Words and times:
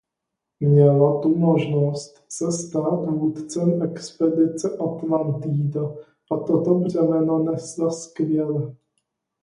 Měla 0.59 1.21
tu 1.21 1.37
možnost 1.37 2.23
se 2.29 2.51
stát 2.51 3.05
vůdcem 3.05 3.81
expedice 3.83 4.77
Atlantida 4.77 5.87
a 6.31 6.37
toto 6.37 6.75
břemeno 6.75 7.39
nesla 7.43 7.89
skvěle. 7.91 8.75